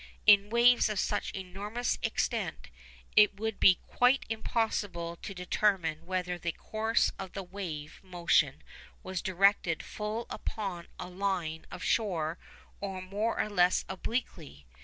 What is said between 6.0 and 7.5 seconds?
whether the course of the